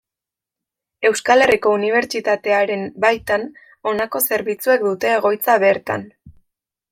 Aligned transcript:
Euskal 1.09 1.43
Herriko 1.45 1.73
Unibertsitatearen 1.79 2.87
baitan, 3.05 3.45
honako 3.91 4.23
zerbitzuek 4.31 4.87
dute 4.89 5.13
egoitza 5.19 5.59
bertan. 5.67 6.09